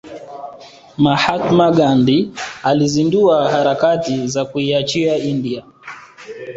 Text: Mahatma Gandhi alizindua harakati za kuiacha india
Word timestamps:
Mahatma 0.97 1.71
Gandhi 1.71 2.31
alizindua 2.63 3.51
harakati 3.51 4.27
za 4.27 4.45
kuiacha 4.45 5.17
india 5.17 5.63